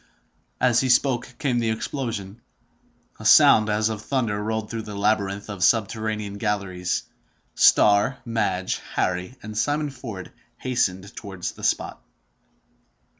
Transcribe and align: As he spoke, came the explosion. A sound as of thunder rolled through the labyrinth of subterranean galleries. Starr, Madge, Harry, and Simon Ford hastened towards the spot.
As 0.59 0.79
he 0.81 0.89
spoke, 0.89 1.35
came 1.37 1.59
the 1.59 1.69
explosion. 1.69 2.41
A 3.19 3.23
sound 3.23 3.69
as 3.69 3.87
of 3.89 4.01
thunder 4.01 4.43
rolled 4.43 4.71
through 4.71 4.81
the 4.81 4.95
labyrinth 4.95 5.47
of 5.47 5.63
subterranean 5.63 6.39
galleries. 6.39 7.03
Starr, 7.53 8.17
Madge, 8.25 8.81
Harry, 8.95 9.35
and 9.43 9.55
Simon 9.55 9.91
Ford 9.91 10.31
hastened 10.57 11.15
towards 11.15 11.51
the 11.51 11.63
spot. 11.63 12.01